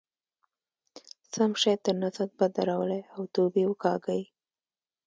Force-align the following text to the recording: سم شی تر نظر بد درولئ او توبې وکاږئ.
سم 1.33 1.51
شی 1.61 1.73
تر 1.83 1.95
نظر 2.03 2.27
بد 2.37 2.51
درولئ 2.55 3.01
او 3.15 3.21
توبې 3.33 3.63
وکاږئ. 3.67 4.21